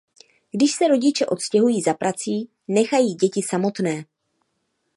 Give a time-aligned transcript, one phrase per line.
[0.51, 4.05] Když se rodiče odstěhují za prací, nechají děti samotné.